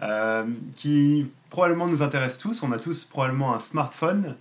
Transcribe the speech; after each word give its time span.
euh, 0.03 0.45
qui 0.77 1.31
probablement 1.49 1.87
nous 1.87 2.03
intéresse 2.03 2.37
tous. 2.37 2.61
On 2.61 2.71
a 2.71 2.77
tous 2.77 3.05
probablement 3.05 3.55
un 3.55 3.59
smartphone 3.59 4.35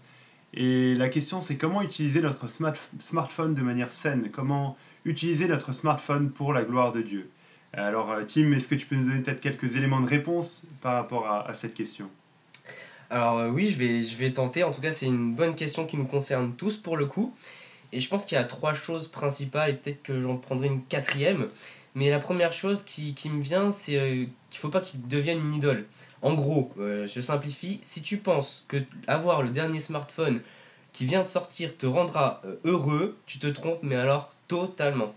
et 0.52 0.95
la 0.95 1.08
question 1.08 1.40
c'est 1.40 1.56
comment 1.56 1.80
utiliser 1.80 2.20
notre 2.20 2.50
smart 2.50 2.74
smartphone 2.98 3.54
de 3.54 3.62
manière 3.62 3.90
saine? 3.90 4.29
Comment 4.30 4.76
utiliser 5.05 5.46
notre 5.46 5.73
smartphone 5.73 6.30
pour 6.30 6.52
la 6.52 6.64
gloire 6.64 6.93
de 6.93 7.02
Dieu 7.02 7.28
Alors 7.73 8.10
euh, 8.12 8.24
Tim, 8.27 8.52
est-ce 8.52 8.69
que 8.69 8.74
tu 8.74 8.87
peux 8.87 8.97
nous 8.97 9.09
donner 9.09 9.20
peut-être 9.20 9.41
quelques 9.41 9.77
éléments 9.77 10.01
de 10.01 10.06
réponse 10.06 10.62
par 10.80 10.95
rapport 10.95 11.28
à, 11.28 11.52
cette 11.55 11.74
question? 11.74 12.09
Alors 13.11 13.38
euh, 13.38 13.51
oui, 13.51 13.70
je 13.70 13.78
vais, 13.78 14.05
je 14.05 14.16
vais 14.16 14.33
tenter. 14.33 14.64
En 14.64 14.70
tout 14.70 14.80
cas, 14.80 14.92
c'est 14.92 15.06
une 15.06 15.34
bonne 15.34 15.55
question 15.55 15.87
qui 15.87 15.97
nous 15.97 16.06
concerne 16.06 16.55
tous 16.55 16.77
pour 16.77 16.97
le 16.97 17.06
coup. 17.06 17.34
Et 17.92 18.01
je 18.01 18.09
pense 18.09 18.25
qu'il 18.25 18.37
y 18.37 18.41
a 18.41 18.45
trois 18.45 18.75
choses 18.75 19.06
principales 19.06 19.70
et 19.70 19.75
peut-être 19.75 20.02
que 20.02 20.20
j'en 20.20 20.37
prendrai 20.37 20.66
une 20.66 20.83
quatrième. 20.83 21.48
Mais 21.95 22.11
la 22.11 22.19
première 22.19 22.52
chose 22.52 22.83
qui, 22.83 23.14
me 23.30 23.41
vient, 23.41 23.70
c'est 23.70 23.97
euh, 23.97 24.25
qu'il 24.50 24.59
ne 24.59 24.61
faut 24.61 24.69
pas 24.69 24.80
qu'il 24.80 25.06
devienne 25.06 25.39
une 25.39 25.55
idole. 25.55 25.86
En 26.23 26.34
gros, 26.34 26.73
euh, 26.78 27.06
je 27.06 27.20
simplifie, 27.20 27.78
si 27.83 28.02
tu 28.02 28.16
penses 28.16 28.64
que 28.66 28.78
avoir 29.06 29.42
le 29.42 29.50
dernier 29.50 29.78
smartphone 29.78 30.41
qui 30.92 31.06
vient 31.06 31.23
de 31.23 31.28
sortir 31.28 31.77
te 31.77 31.86
rendra 31.86 32.42
heureux, 32.64 33.16
tu 33.27 33.39
te 33.39 33.47
trompes, 33.47 33.83
mais 33.83 33.97
alors 33.97 34.34
totalement. 34.48 35.15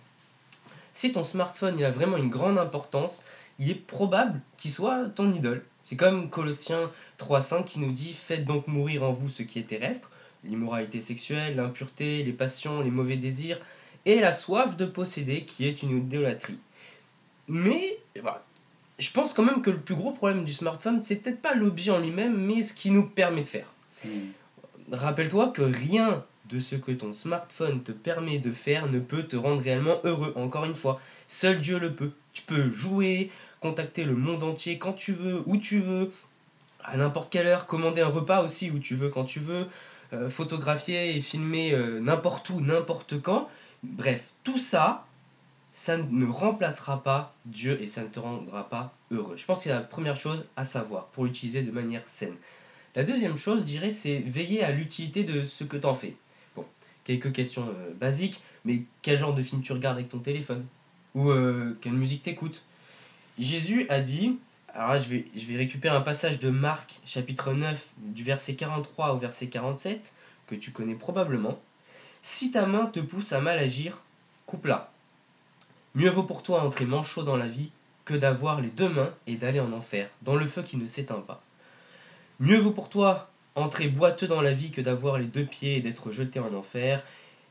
Si 0.93 1.11
ton 1.11 1.23
smartphone 1.23 1.77
il 1.77 1.85
a 1.85 1.91
vraiment 1.91 2.17
une 2.17 2.29
grande 2.29 2.57
importance, 2.57 3.23
il 3.59 3.69
est 3.69 3.75
probable 3.75 4.41
qu'il 4.57 4.71
soit 4.71 5.05
ton 5.15 5.33
idole. 5.33 5.63
C'est 5.81 5.95
comme 5.95 6.29
Colossiens 6.29 6.91
3.5 7.19 7.63
qui 7.63 7.79
nous 7.79 7.91
dit 7.91 8.13
Faites 8.13 8.45
donc 8.45 8.67
mourir 8.67 9.03
en 9.03 9.11
vous 9.11 9.29
ce 9.29 9.43
qui 9.43 9.59
est 9.59 9.63
terrestre, 9.63 10.11
l'immoralité 10.43 11.01
sexuelle, 11.01 11.55
l'impureté, 11.55 12.23
les 12.23 12.33
passions, 12.33 12.81
les 12.81 12.91
mauvais 12.91 13.17
désirs, 13.17 13.59
et 14.05 14.19
la 14.19 14.31
soif 14.31 14.77
de 14.77 14.85
posséder 14.85 15.43
qui 15.45 15.67
est 15.67 15.83
une 15.83 15.97
idolâtrie. 15.97 16.59
Mais 17.47 17.97
voilà, 18.21 18.43
je 18.99 19.11
pense 19.11 19.33
quand 19.33 19.43
même 19.43 19.61
que 19.61 19.69
le 19.69 19.79
plus 19.79 19.95
gros 19.95 20.11
problème 20.11 20.43
du 20.43 20.53
smartphone, 20.53 21.01
c'est 21.01 21.17
peut-être 21.17 21.41
pas 21.41 21.53
l'objet 21.53 21.91
en 21.91 21.99
lui-même, 21.99 22.37
mais 22.37 22.63
ce 22.63 22.73
qu'il 22.73 22.93
nous 22.93 23.07
permet 23.07 23.41
de 23.41 23.47
faire. 23.47 23.67
Hmm. 24.03 24.31
Rappelle-toi 24.91 25.49
que 25.49 25.61
rien 25.61 26.23
de 26.49 26.59
ce 26.59 26.75
que 26.75 26.91
ton 26.91 27.13
smartphone 27.13 27.83
te 27.83 27.91
permet 27.91 28.39
de 28.39 28.51
faire 28.51 28.87
ne 28.87 28.99
peut 28.99 29.23
te 29.23 29.35
rendre 29.35 29.61
réellement 29.61 29.99
heureux. 30.03 30.33
Encore 30.35 30.65
une 30.65 30.75
fois, 30.75 30.99
seul 31.27 31.61
Dieu 31.61 31.79
le 31.79 31.93
peut. 31.93 32.11
Tu 32.33 32.41
peux 32.43 32.69
jouer, 32.69 33.31
contacter 33.59 34.03
le 34.03 34.15
monde 34.15 34.43
entier 34.43 34.77
quand 34.77 34.93
tu 34.93 35.13
veux, 35.13 35.43
où 35.45 35.57
tu 35.57 35.79
veux, 35.79 36.11
à 36.83 36.97
n'importe 36.97 37.31
quelle 37.31 37.47
heure, 37.47 37.65
commander 37.65 38.01
un 38.01 38.07
repas 38.07 38.43
aussi 38.43 38.71
où 38.71 38.79
tu 38.79 38.95
veux, 38.95 39.09
quand 39.09 39.25
tu 39.25 39.39
veux, 39.39 39.67
euh, 40.13 40.29
photographier 40.29 41.15
et 41.15 41.21
filmer 41.21 41.73
euh, 41.73 41.99
n'importe 41.99 42.49
où, 42.49 42.61
n'importe 42.61 43.21
quand. 43.21 43.49
Bref, 43.83 44.29
tout 44.43 44.57
ça, 44.57 45.05
ça 45.73 45.97
ne 45.97 46.25
remplacera 46.25 47.03
pas 47.03 47.35
Dieu 47.45 47.81
et 47.81 47.87
ça 47.87 48.01
ne 48.01 48.07
te 48.07 48.19
rendra 48.19 48.67
pas 48.69 48.93
heureux. 49.11 49.35
Je 49.37 49.45
pense 49.45 49.59
que 49.59 49.63
c'est 49.65 49.69
la 49.69 49.81
première 49.81 50.17
chose 50.17 50.49
à 50.55 50.63
savoir 50.63 51.05
pour 51.07 51.25
l'utiliser 51.25 51.61
de 51.61 51.71
manière 51.71 52.03
saine. 52.07 52.35
La 52.95 53.03
deuxième 53.03 53.37
chose, 53.37 53.61
je 53.61 53.65
dirais, 53.65 53.91
c'est 53.91 54.17
veiller 54.17 54.63
à 54.63 54.71
l'utilité 54.71 55.23
de 55.23 55.43
ce 55.43 55.63
que 55.63 55.77
tu 55.77 55.85
en 55.85 55.93
fais. 55.93 56.15
Quelques 57.07 57.31
questions 57.31 57.69
euh, 57.69 57.93
basiques, 57.93 58.41
mais 58.65 58.81
quel 59.01 59.17
genre 59.17 59.33
de 59.33 59.41
film 59.41 59.61
tu 59.61 59.71
regardes 59.71 59.95
avec 59.95 60.09
ton 60.09 60.19
téléphone 60.19 60.65
Ou 61.15 61.29
euh, 61.29 61.73
quelle 61.79 61.93
musique 61.93 62.23
t'écoutes? 62.23 62.65
Jésus 63.39 63.85
a 63.87 64.01
dit, 64.01 64.37
alors 64.73 64.99
je 64.99 65.07
vais, 65.07 65.25
je 65.33 65.45
vais 65.45 65.55
récupérer 65.55 65.95
un 65.95 66.01
passage 66.01 66.37
de 66.41 66.49
Marc 66.49 66.99
chapitre 67.05 67.53
9 67.53 67.91
du 67.99 68.25
verset 68.25 68.55
43 68.55 69.13
au 69.13 69.17
verset 69.19 69.47
47, 69.47 70.13
que 70.47 70.55
tu 70.55 70.71
connais 70.71 70.95
probablement. 70.95 71.57
Si 72.23 72.51
ta 72.51 72.65
main 72.65 72.87
te 72.87 72.99
pousse 72.99 73.31
à 73.31 73.39
mal 73.39 73.57
agir, 73.57 74.01
coupe-la 74.45 74.91
Mieux 75.95 76.09
vaut 76.09 76.23
pour 76.23 76.43
toi 76.43 76.61
entrer 76.61 76.85
manchot 76.85 77.23
dans 77.23 77.37
la 77.37 77.47
vie 77.47 77.69
que 78.03 78.15
d'avoir 78.15 78.59
les 78.59 78.67
deux 78.67 78.89
mains 78.89 79.13
et 79.27 79.37
d'aller 79.37 79.61
en 79.61 79.71
enfer, 79.71 80.09
dans 80.23 80.35
le 80.35 80.45
feu 80.45 80.61
qui 80.61 80.75
ne 80.75 80.85
s'éteint 80.85 81.23
pas. 81.25 81.41
Mieux 82.41 82.57
vaut 82.57 82.71
pour 82.71 82.89
toi 82.89 83.29
entrer 83.57 83.87
boiteux 83.87 84.27
dans 84.27 84.41
la 84.41 84.53
vie 84.53 84.71
que 84.71 84.81
d'avoir 84.81 85.17
les 85.17 85.25
deux 85.25 85.45
pieds 85.45 85.77
et 85.77 85.81
d'être 85.81 86.11
jeté 86.11 86.39
en 86.39 86.53
enfer, 86.53 87.03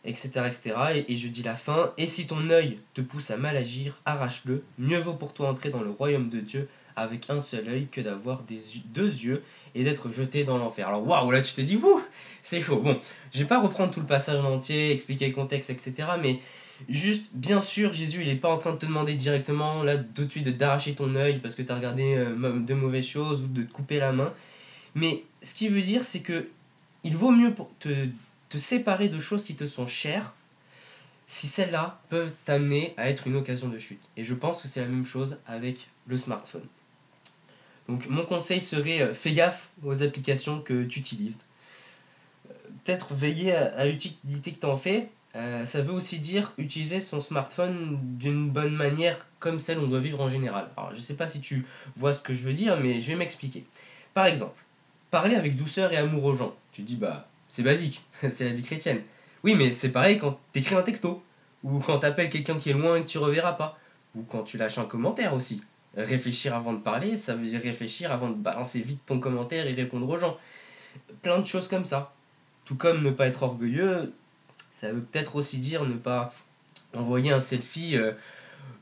etc. 0.04 0.30
etc. 0.46 1.04
Et, 1.08 1.16
je 1.16 1.28
dis 1.28 1.42
la 1.42 1.54
fin, 1.54 1.92
et 1.98 2.06
si 2.06 2.26
ton 2.26 2.48
œil 2.50 2.78
te 2.94 3.00
pousse 3.00 3.30
à 3.30 3.36
mal 3.36 3.56
agir, 3.56 4.00
arrache-le. 4.04 4.62
Mieux 4.78 4.98
vaut 4.98 5.14
pour 5.14 5.34
toi 5.34 5.48
entrer 5.48 5.70
dans 5.70 5.82
le 5.82 5.90
royaume 5.90 6.28
de 6.28 6.40
Dieu 6.40 6.68
avec 6.94 7.28
un 7.28 7.40
seul 7.40 7.68
œil 7.68 7.88
que 7.88 8.00
d'avoir 8.00 8.42
deux 8.44 9.10
yeux 9.10 9.42
et 9.74 9.84
d'être 9.84 10.10
jeté 10.10 10.44
dans 10.44 10.56
l'enfer. 10.56 10.88
Alors 10.88 11.06
waouh, 11.06 11.30
là 11.30 11.42
tu 11.42 11.52
t'es 11.52 11.64
dit, 11.64 11.76
wouh, 11.76 12.00
c'est 12.42 12.62
chaud. 12.62 12.80
Bon, 12.80 12.98
je 13.34 13.40
vais 13.40 13.44
pas 13.44 13.60
reprendre 13.60 13.92
tout 13.92 14.00
le 14.00 14.06
passage 14.06 14.38
en 14.40 14.54
entier, 14.54 14.92
expliquer 14.92 15.26
le 15.26 15.34
contexte, 15.34 15.70
etc. 15.70 16.08
Mais 16.22 16.40
Juste, 16.88 17.30
bien 17.34 17.60
sûr, 17.60 17.92
Jésus, 17.92 18.20
il 18.20 18.28
n'est 18.28 18.36
pas 18.36 18.50
en 18.50 18.58
train 18.58 18.72
de 18.72 18.76
te 18.76 18.86
demander 18.86 19.14
directement, 19.14 19.82
là, 19.82 19.96
tout 19.96 20.24
de 20.24 20.30
suite, 20.30 20.48
d'arracher 20.56 20.94
ton 20.94 21.14
œil 21.14 21.38
parce 21.38 21.54
que 21.54 21.62
tu 21.62 21.72
as 21.72 21.74
regardé 21.74 22.14
euh, 22.16 22.58
de 22.58 22.74
mauvaises 22.74 23.06
choses 23.06 23.44
ou 23.44 23.46
de 23.48 23.62
te 23.62 23.72
couper 23.72 23.98
la 23.98 24.12
main. 24.12 24.32
Mais 24.96 25.24
ce 25.42 25.54
qu'il 25.54 25.70
veut 25.70 25.82
dire, 25.82 26.04
c'est 26.04 26.20
que 26.20 26.48
il 27.04 27.16
vaut 27.16 27.30
mieux 27.30 27.54
te, 27.78 28.08
te 28.48 28.58
séparer 28.58 29.08
de 29.10 29.20
choses 29.20 29.44
qui 29.44 29.54
te 29.54 29.66
sont 29.66 29.86
chères 29.86 30.34
si 31.28 31.46
celles-là 31.46 32.00
peuvent 32.08 32.32
t'amener 32.46 32.94
à 32.96 33.10
être 33.10 33.26
une 33.26 33.36
occasion 33.36 33.68
de 33.68 33.78
chute. 33.78 34.00
Et 34.16 34.24
je 34.24 34.32
pense 34.32 34.62
que 34.62 34.68
c'est 34.68 34.80
la 34.80 34.86
même 34.86 35.06
chose 35.06 35.38
avec 35.46 35.88
le 36.06 36.16
smartphone. 36.16 36.66
Donc 37.88 38.08
mon 38.08 38.24
conseil 38.24 38.60
serait 38.60 39.02
euh, 39.02 39.12
fais 39.12 39.34
gaffe 39.34 39.70
aux 39.84 40.02
applications 40.02 40.62
que 40.62 40.84
tu 40.84 41.00
utilises. 41.00 41.36
Euh, 42.50 42.54
peut-être 42.84 43.12
veiller 43.12 43.52
à, 43.52 43.84
l'utilité 43.84 44.52
que 44.52 44.60
tu 44.60 44.66
en 44.66 44.78
fais, 44.78 45.10
euh, 45.34 45.66
ça 45.66 45.82
veut 45.82 45.92
aussi 45.92 46.20
dire 46.20 46.54
utiliser 46.56 47.00
son 47.00 47.20
smartphone 47.20 47.98
d'une 48.16 48.48
bonne 48.48 48.74
manière 48.74 49.26
comme 49.40 49.60
celle 49.60 49.78
on 49.78 49.88
doit 49.88 50.00
vivre 50.00 50.22
en 50.22 50.30
général. 50.30 50.70
Alors 50.78 50.94
je 50.94 51.00
sais 51.00 51.16
pas 51.16 51.28
si 51.28 51.42
tu 51.42 51.66
vois 51.96 52.14
ce 52.14 52.22
que 52.22 52.32
je 52.32 52.44
veux 52.44 52.54
dire, 52.54 52.80
mais 52.80 52.98
je 52.98 53.08
vais 53.08 53.16
m'expliquer. 53.16 53.66
Par 54.14 54.24
exemple, 54.24 54.65
parler 55.16 55.34
avec 55.34 55.56
douceur 55.56 55.94
et 55.94 55.96
amour 55.96 56.24
aux 56.24 56.36
gens. 56.36 56.54
Tu 56.72 56.82
dis 56.82 56.96
bah 56.96 57.26
c'est 57.48 57.62
basique, 57.62 58.02
c'est 58.30 58.44
la 58.44 58.50
vie 58.50 58.60
chrétienne. 58.60 59.00
Oui 59.44 59.54
mais 59.54 59.72
c'est 59.72 59.88
pareil 59.88 60.18
quand 60.18 60.38
t'écris 60.52 60.74
un 60.74 60.82
texto, 60.82 61.24
ou 61.64 61.78
quand 61.78 62.00
t'appelles 62.00 62.28
quelqu'un 62.28 62.58
qui 62.58 62.68
est 62.68 62.74
loin 62.74 62.96
et 62.96 63.02
que 63.02 63.06
tu 63.06 63.16
reverras 63.16 63.54
pas, 63.54 63.78
ou 64.14 64.24
quand 64.24 64.42
tu 64.42 64.58
lâches 64.58 64.76
un 64.76 64.84
commentaire 64.84 65.32
aussi. 65.32 65.62
Réfléchir 65.96 66.54
avant 66.54 66.74
de 66.74 66.80
parler, 66.80 67.16
ça 67.16 67.34
veut 67.34 67.46
dire 67.46 67.62
réfléchir 67.62 68.12
avant 68.12 68.28
de 68.28 68.34
balancer 68.34 68.80
vite 68.80 69.00
ton 69.06 69.18
commentaire 69.18 69.66
et 69.66 69.72
répondre 69.72 70.06
aux 70.06 70.18
gens. 70.18 70.36
Plein 71.22 71.38
de 71.38 71.46
choses 71.46 71.68
comme 71.68 71.86
ça. 71.86 72.12
Tout 72.66 72.76
comme 72.76 73.02
ne 73.02 73.10
pas 73.10 73.26
être 73.26 73.42
orgueilleux, 73.42 74.12
ça 74.74 74.92
veut 74.92 75.00
peut-être 75.00 75.36
aussi 75.36 75.58
dire 75.60 75.86
ne 75.86 75.94
pas 75.94 76.30
envoyer 76.94 77.32
un 77.32 77.40
selfie 77.40 77.96
euh, 77.96 78.12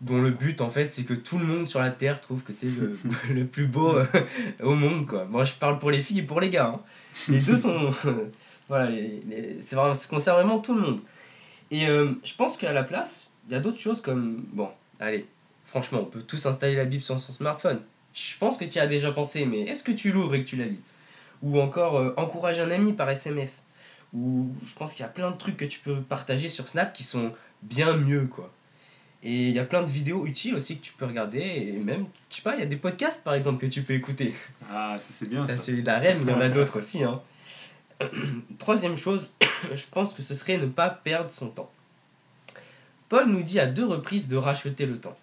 dont 0.00 0.21
le 0.21 0.31
but 0.31 0.61
en 0.61 0.71
fait 0.71 0.91
c'est 0.91 1.05
que 1.05 1.15
tout 1.15 1.39
le 1.39 1.47
monde 1.47 1.67
sur 1.67 1.81
la 1.81 1.91
terre 1.91 2.21
trouve 2.21 2.43
que 2.43 2.53
tu 2.53 2.67
es 2.67 2.71
le, 3.33 3.47
plus 3.47 3.67
beau 3.67 3.97
euh, 3.97 4.06
au 4.62 4.75
monde 4.75 5.06
quoi. 5.06 5.25
Moi 5.25 5.45
je 5.45 5.55
parle 5.55 5.78
pour 5.78 5.91
les 5.91 6.03
filles 6.03 6.21
et 6.21 6.22
pour 6.22 6.41
les 6.41 6.50
gars. 6.50 6.75
Hein. 6.75 6.81
Les 7.28 7.41
deux 7.41 7.56
sont 7.56 7.91
voilà, 8.69 8.91
c'est 9.61 9.77
vraiment, 9.77 9.94
ça 9.94 10.09
concerne 10.09 10.37
vraiment 10.37 10.59
tout 10.59 10.75
le 10.75 10.81
monde. 10.81 11.00
Et 11.71 11.89
euh, 11.89 12.12
je 12.25 12.34
pense 12.34 12.56
qu'à 12.56 12.73
la 12.73 12.84
place, 12.84 13.28
il 13.49 13.53
y 13.53 13.56
a 13.56 13.61
d'autres 13.61 13.81
choses 13.81 14.00
comme 14.00 14.44
bon, 14.53 14.69
allez, 15.00 15.27
franchement, 15.65 16.00
on 16.03 16.06
peut 16.06 16.23
tous 16.23 16.44
installer 16.47 16.77
la 16.77 16.84
Bible 16.84 17.03
sur 17.03 17.19
son 17.19 17.33
smartphone. 17.33 17.81
Je 18.12 18.37
pense 18.39 18.56
que 18.56 18.65
tu 18.65 18.77
y 18.77 18.81
as 18.81 18.87
déjà 18.87 19.11
pensé, 19.11 19.44
mais 19.44 19.62
est-ce 19.62 19.83
que 19.83 19.93
tu 19.93 20.12
l'ouvres 20.12 20.34
et 20.34 20.44
que 20.44 20.49
tu 20.49 20.56
la 20.56 20.67
lis? 20.67 20.81
Ou 21.43 21.61
encore, 21.61 22.15
encourage 22.17 22.61
un 22.61 22.71
ami 22.71 22.93
par 22.93 23.11
SMS 23.11 23.65
où 24.15 24.49
je 24.65 24.73
pense 24.75 24.93
qu'il 24.93 25.03
y 25.03 25.06
a 25.06 25.09
plein 25.09 25.31
de 25.31 25.37
trucs 25.37 25.56
que 25.56 25.65
tu 25.65 25.81
peux 25.81 26.00
partager 26.00 26.49
sur 26.49 26.69
Snap 26.69 26.93
qui 26.93 27.03
sont 27.03 27.33
bien 27.62 27.97
mieux, 27.97 28.27
quoi. 28.27 28.50
Et 29.27 29.49
il 29.49 29.53
y 29.53 29.59
a 29.59 29.65
plein 29.65 29.82
de 29.82 29.91
vidéos 29.91 30.26
utiles 30.26 30.55
aussi 30.55 30.76
que 30.76 30.82
tu 30.85 30.93
peux 30.93 31.06
regarder, 31.06 31.41
et 31.41 31.73
même, 31.79 32.05
je 32.29 32.37
sais 32.37 32.43
pas, 32.43 32.56
il 32.56 32.61
y 32.61 32.62
a 32.62 32.67
des 32.67 32.76
podcasts 32.76 33.25
par 33.25 33.32
exemple 33.32 33.59
que 33.59 33.73
tu 33.73 33.82
peux 33.82 33.94
écouter. 33.94 34.35
Ah, 34.71 34.99
ça 34.99 35.06
c'est 35.11 35.29
bien. 35.31 35.47
T'as 35.47 35.56
celui 35.56 35.82
d'Arem, 35.82 36.19
il 36.21 36.29
y 36.29 36.32
en 36.32 36.41
a 36.41 36.49
d'autres 36.50 36.79
aussi. 36.79 37.03
Hein. 37.03 37.23
Troisième 38.59 38.99
chose, 38.99 39.31
je 39.75 39.85
pense 39.91 40.12
que 40.12 40.23
ce 40.23 40.35
serait 40.35 40.59
ne 40.59 40.67
pas 40.67 40.91
perdre 40.91 41.31
son 41.31 41.49
temps. 41.49 41.71
Paul 43.09 43.31
nous 43.31 43.43
dit 43.43 43.61
à 43.61 43.67
deux 43.67 43.87
reprises 43.87 44.29
de 44.29 44.37
racheter 44.37 44.85
le 44.85 44.99
temps. 44.99 45.17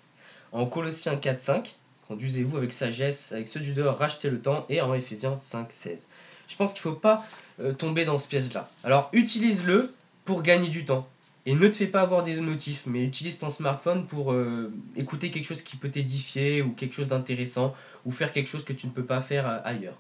En 0.51 0.65
Colossiens 0.65 1.15
4.5, 1.15 1.75
conduisez-vous 2.07 2.57
avec 2.57 2.74
sagesse, 2.74 3.31
avec 3.33 3.48
ceux 3.48 3.59
du 3.59 3.74
dehors, 3.74 3.98
rachetez 3.98 4.31
le 4.31 4.42
temps, 4.42 4.65
et 4.69 4.81
en 4.81 4.95
Ephésiens 4.95 5.36
5.16. 5.36 6.07
Je 6.48 6.56
pense 6.56 6.74
qu'il 6.74 6.80
ne 6.80 6.94
faut 6.94 7.00
pas 7.00 7.24
euh, 7.59 7.71
tomber 7.74 8.03
dans 8.03 8.18
ce 8.18 8.27
piège-là. 8.27 8.68
Alors 8.83 9.09
utilise-le 9.13 9.94
pour 10.25 10.42
gagner 10.42 10.69
du 10.69 10.86
temps. 10.86 11.07
Et 11.45 11.55
ne 11.55 11.67
te 11.67 11.75
fais 11.75 11.88
pas 11.88 12.01
avoir 12.01 12.23
des 12.23 12.39
notifs, 12.39 12.83
mais 12.85 13.03
utilise 13.03 13.39
ton 13.39 13.49
smartphone 13.49 14.05
pour 14.05 14.31
euh, 14.31 14.71
écouter 14.95 15.31
quelque 15.31 15.45
chose 15.45 15.63
qui 15.63 15.75
peut 15.75 15.89
t'édifier 15.89 16.61
ou 16.61 16.71
quelque 16.71 16.93
chose 16.93 17.07
d'intéressant 17.07 17.75
ou 18.05 18.11
faire 18.11 18.31
quelque 18.31 18.47
chose 18.47 18.63
que 18.63 18.73
tu 18.73 18.85
ne 18.85 18.91
peux 18.91 19.03
pas 19.03 19.21
faire 19.21 19.47
euh, 19.47 19.57
ailleurs. 19.63 19.99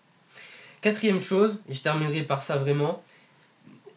Quatrième 0.81 1.19
chose, 1.19 1.61
et 1.67 1.73
je 1.73 1.81
terminerai 1.81 2.23
par 2.23 2.43
ça 2.43 2.57
vraiment, 2.57 3.03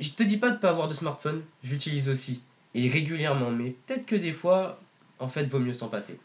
je 0.01 0.11
te 0.11 0.23
dis 0.23 0.39
pas 0.39 0.49
de 0.49 0.55
ne 0.55 0.59
pas 0.59 0.71
avoir 0.71 0.89
de 0.89 0.95
smartphone, 0.95 1.43
j'utilise 1.63 2.09
aussi, 2.09 2.43
et 2.75 2.89
régulièrement, 2.89 3.51
mais 3.51 3.75
peut-être 3.87 4.07
que 4.07 4.17
des 4.17 4.33
fois, 4.33 4.81
en 5.19 5.29
fait, 5.29 5.45
vaut 5.45 5.59
mieux 5.59 5.73
s'en 5.73 5.89
passer. 5.89 6.19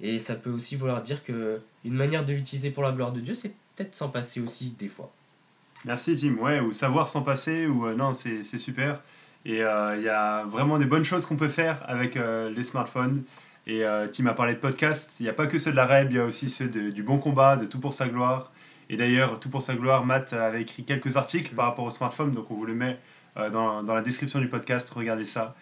Et 0.00 0.18
ça 0.18 0.34
peut 0.34 0.50
aussi 0.50 0.76
vouloir 0.76 1.02
dire 1.02 1.24
que 1.24 1.60
une 1.84 1.94
manière 1.94 2.24
de 2.24 2.32
l'utiliser 2.32 2.70
pour 2.70 2.82
la 2.82 2.92
gloire 2.92 3.12
de 3.12 3.20
Dieu, 3.20 3.34
c'est 3.34 3.54
peut-être 3.74 3.94
s'en 3.94 4.08
passer 4.08 4.40
aussi 4.40 4.74
des 4.78 4.88
fois. 4.88 5.10
Merci 5.84 6.16
Tim, 6.16 6.34
ouais, 6.42 6.60
ou 6.60 6.72
savoir 6.72 7.08
s'en 7.08 7.22
passer, 7.22 7.66
ou 7.66 7.86
euh, 7.86 7.94
non, 7.94 8.14
c'est 8.14 8.42
super. 8.58 9.00
Et 9.46 9.62
euh, 9.62 9.96
il 9.96 10.02
y 10.02 10.08
a 10.08 10.44
vraiment 10.44 10.76
des 10.76 10.86
bonnes 10.86 11.04
choses 11.04 11.24
qu'on 11.24 11.36
peut 11.36 11.48
faire 11.48 11.78
avec 11.86 12.16
euh, 12.16 12.50
les 12.50 12.64
smartphones. 12.64 13.22
Et 13.68 13.84
euh, 13.84 14.08
Tim 14.08 14.26
a 14.26 14.34
parlé 14.34 14.54
de 14.54 14.58
podcasts, 14.58 15.20
il 15.20 15.22
n'y 15.22 15.28
a 15.28 15.32
pas 15.32 15.46
que 15.46 15.56
ceux 15.58 15.70
de 15.70 15.76
la 15.76 15.86
REB, 15.86 16.10
il 16.10 16.16
y 16.16 16.18
a 16.18 16.24
aussi 16.24 16.50
ceux 16.50 16.68
de- 16.68 16.90
du 16.90 17.04
Bon 17.04 17.18
Combat, 17.18 17.56
de 17.56 17.64
Tout 17.64 17.78
pour 17.78 17.92
sa 17.92 18.08
gloire. 18.08 18.52
Et 18.90 18.96
d'ailleurs, 18.96 19.38
Tout 19.38 19.48
pour 19.48 19.62
sa 19.62 19.76
gloire, 19.76 20.04
Matt 20.04 20.32
avait 20.32 20.62
écrit 20.62 20.82
quelques 20.82 21.16
articles 21.16 21.54
par 21.54 21.66
rapport 21.66 21.84
au 21.84 21.90
smartphone, 21.90 22.32
donc 22.32 22.50
on 22.50 22.54
vous 22.54 22.66
le 22.66 22.74
met 22.74 22.98
dans, 23.52 23.82
la 23.82 24.02
description 24.02 24.40
du 24.40 24.48
podcast, 24.48 24.88
regardez 24.90 25.26
ça. 25.26 25.54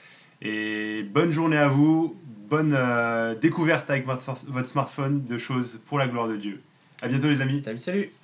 Et 0.43 1.03
bonne 1.03 1.31
journée 1.31 1.57
à 1.57 1.67
vous, 1.67 2.21
bonne 2.49 2.79
découverte 3.41 3.89
avec 3.91 4.07
votre, 4.07 4.23
votre 4.47 4.69
smartphone 4.69 5.25
de 5.25 5.39
choses 5.39 5.81
pour 5.87 5.99
la 5.99 6.07
gloire 6.07 6.29
de 6.29 6.37
Dieu. 6.37 6.63
À 7.03 7.09
bientôt 7.09 7.29
les 7.29 7.41
amis. 7.41 7.63
Salut, 7.63 7.79
salut 7.79 8.24